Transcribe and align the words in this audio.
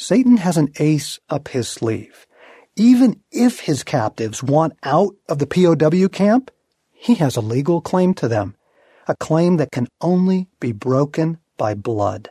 Satan 0.00 0.38
has 0.38 0.56
an 0.56 0.72
ace 0.78 1.20
up 1.28 1.48
his 1.48 1.68
sleeve. 1.68 2.26
Even 2.74 3.20
if 3.30 3.60
his 3.60 3.84
captives 3.84 4.42
want 4.42 4.72
out 4.82 5.14
of 5.28 5.38
the 5.38 5.46
POW 5.46 6.08
camp, 6.08 6.50
he 6.90 7.16
has 7.16 7.36
a 7.36 7.42
legal 7.42 7.82
claim 7.82 8.14
to 8.14 8.26
them, 8.26 8.56
a 9.06 9.14
claim 9.14 9.58
that 9.58 9.70
can 9.70 9.88
only 10.00 10.48
be 10.58 10.72
broken 10.72 11.36
by 11.58 11.74
blood. 11.74 12.30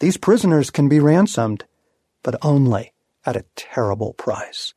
These 0.00 0.16
prisoners 0.16 0.70
can 0.70 0.88
be 0.88 0.98
ransomed, 0.98 1.66
but 2.22 2.42
only 2.42 2.94
at 3.26 3.36
a 3.36 3.44
terrible 3.54 4.14
price. 4.14 4.72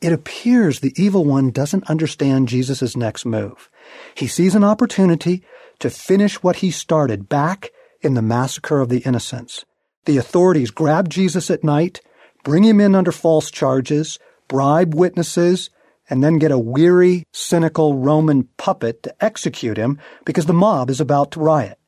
It 0.00 0.12
appears 0.12 0.78
the 0.78 0.94
evil 0.94 1.24
one 1.24 1.50
doesn't 1.50 1.90
understand 1.90 2.46
Jesus' 2.46 2.96
next 2.96 3.26
move. 3.26 3.68
He 4.14 4.28
sees 4.28 4.54
an 4.54 4.62
opportunity 4.62 5.42
to 5.80 5.90
finish 5.90 6.40
what 6.40 6.56
he 6.56 6.70
started 6.70 7.28
back 7.28 7.72
in 8.00 8.14
the 8.14 8.22
massacre 8.22 8.80
of 8.80 8.90
the 8.90 9.00
innocents. 9.00 9.64
The 10.04 10.16
authorities 10.16 10.70
grab 10.70 11.08
Jesus 11.08 11.50
at 11.50 11.62
night, 11.62 12.00
bring 12.42 12.64
him 12.64 12.80
in 12.80 12.94
under 12.94 13.12
false 13.12 13.50
charges, 13.50 14.18
bribe 14.48 14.94
witnesses, 14.94 15.70
and 16.10 16.22
then 16.22 16.38
get 16.38 16.50
a 16.50 16.58
weary, 16.58 17.24
cynical 17.32 17.96
Roman 17.96 18.48
puppet 18.56 19.02
to 19.04 19.24
execute 19.24 19.76
him 19.76 19.98
because 20.24 20.46
the 20.46 20.52
mob 20.52 20.90
is 20.90 21.00
about 21.00 21.30
to 21.32 21.40
riot. 21.40 21.78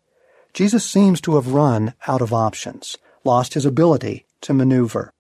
Jesus 0.53 0.89
seems 0.89 1.21
to 1.23 1.35
have 1.35 1.49
run 1.49 1.95
out 2.07 2.23
of 2.23 2.33
options, 2.33 2.97
lost 3.25 3.55
his 3.55 3.67
ability 3.67 4.27
to 4.43 4.55
maneuver. 4.55 5.13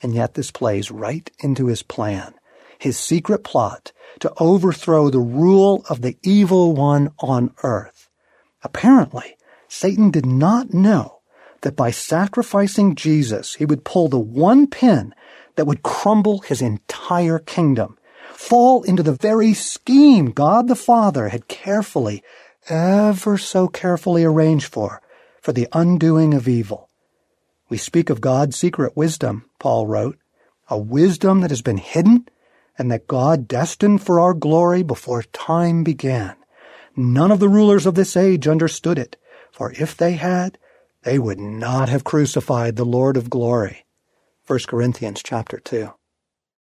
And 0.00 0.14
yet 0.14 0.34
this 0.34 0.50
plays 0.52 0.90
right 0.90 1.28
into 1.40 1.66
his 1.66 1.82
plan, 1.82 2.34
his 2.78 2.96
secret 2.96 3.42
plot 3.42 3.90
to 4.20 4.32
overthrow 4.38 5.10
the 5.10 5.18
rule 5.18 5.84
of 5.90 6.02
the 6.02 6.16
evil 6.22 6.72
one 6.74 7.10
on 7.18 7.52
earth. 7.64 8.08
Apparently, 8.62 9.36
Satan 9.68 10.10
did 10.10 10.26
not 10.26 10.72
know 10.72 11.15
that 11.62 11.76
by 11.76 11.90
sacrificing 11.90 12.94
Jesus, 12.94 13.54
he 13.54 13.64
would 13.64 13.84
pull 13.84 14.08
the 14.08 14.18
one 14.18 14.66
pin 14.66 15.14
that 15.56 15.66
would 15.66 15.82
crumble 15.82 16.40
his 16.40 16.62
entire 16.62 17.38
kingdom, 17.38 17.98
fall 18.32 18.82
into 18.82 19.02
the 19.02 19.12
very 19.12 19.54
scheme 19.54 20.30
God 20.30 20.68
the 20.68 20.76
Father 20.76 21.28
had 21.28 21.48
carefully 21.48 22.22
ever 22.68 23.38
so 23.38 23.68
carefully 23.68 24.24
arranged 24.24 24.66
for, 24.66 25.00
for 25.40 25.52
the 25.52 25.68
undoing 25.72 26.34
of 26.34 26.48
evil. 26.48 26.90
We 27.68 27.78
speak 27.78 28.10
of 28.10 28.20
God's 28.20 28.56
secret 28.56 28.96
wisdom, 28.96 29.48
Paul 29.58 29.86
wrote, 29.86 30.18
a 30.68 30.78
wisdom 30.78 31.40
that 31.40 31.50
has 31.50 31.62
been 31.62 31.78
hidden 31.78 32.28
and 32.78 32.90
that 32.90 33.06
God 33.06 33.48
destined 33.48 34.02
for 34.02 34.20
our 34.20 34.34
glory 34.34 34.82
before 34.82 35.22
time 35.22 35.82
began. 35.82 36.36
None 36.94 37.30
of 37.30 37.40
the 37.40 37.48
rulers 37.48 37.86
of 37.86 37.94
this 37.94 38.16
age 38.16 38.46
understood 38.46 38.98
it, 38.98 39.16
for 39.50 39.72
if 39.72 39.96
they 39.96 40.12
had, 40.12 40.58
they 41.06 41.20
would 41.20 41.38
not 41.38 41.88
have 41.88 42.02
crucified 42.02 42.74
the 42.74 42.84
Lord 42.84 43.16
of 43.16 43.30
glory. 43.30 43.86
1 44.48 44.58
Corinthians 44.66 45.22
chapter 45.22 45.60
2. 45.60 45.95